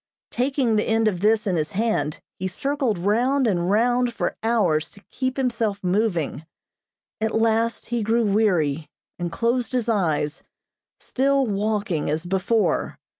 Taking 0.31 0.77
the 0.77 0.87
end 0.87 1.07
of 1.07 1.21
this 1.21 1.45
in 1.45 1.57
his 1.57 1.73
hand, 1.73 2.19
he 2.39 2.47
circled 2.47 2.97
round 2.97 3.45
and 3.45 3.69
round 3.69 4.15
for 4.15 4.35
hours 4.41 4.89
to 4.89 5.01
keep 5.11 5.37
himself 5.37 5.83
moving. 5.83 6.43
At 7.21 7.35
last 7.35 7.85
he 7.85 8.01
grew 8.01 8.25
weary, 8.25 8.89
and 9.19 9.31
closed 9.31 9.73
his 9.73 9.87
eyes, 9.89 10.41
still 10.97 11.45
walking 11.45 12.09
as 12.09 12.25
before. 12.25 12.97